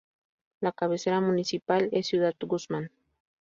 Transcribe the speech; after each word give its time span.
La 0.61 0.71
cabecera 0.71 1.21
municipal 1.21 1.87
es 1.91 2.07
Ciudad 2.07 2.33
Guzmán. 2.39 2.89